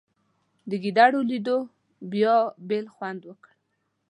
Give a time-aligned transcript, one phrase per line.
[0.69, 1.57] د ګېډړو لیدو
[2.11, 2.35] بیا
[2.67, 3.51] بېل خوند وکړ.